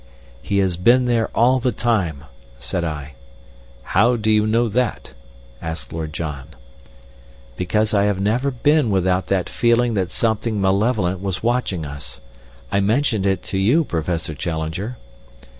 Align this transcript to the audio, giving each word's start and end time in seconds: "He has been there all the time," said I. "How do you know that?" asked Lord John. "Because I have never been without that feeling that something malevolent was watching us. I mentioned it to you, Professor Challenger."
"He 0.41 0.57
has 0.57 0.77
been 0.77 1.05
there 1.05 1.27
all 1.35 1.59
the 1.59 1.71
time," 1.71 2.23
said 2.57 2.83
I. 2.83 3.13
"How 3.83 4.15
do 4.15 4.31
you 4.31 4.47
know 4.47 4.67
that?" 4.67 5.13
asked 5.61 5.93
Lord 5.93 6.11
John. 6.11 6.47
"Because 7.55 7.93
I 7.93 8.05
have 8.05 8.19
never 8.19 8.49
been 8.49 8.89
without 8.89 9.27
that 9.27 9.47
feeling 9.47 9.93
that 9.93 10.09
something 10.09 10.59
malevolent 10.59 11.19
was 11.21 11.43
watching 11.43 11.85
us. 11.85 12.19
I 12.71 12.79
mentioned 12.79 13.27
it 13.27 13.43
to 13.43 13.59
you, 13.59 13.83
Professor 13.83 14.33
Challenger." 14.33 14.97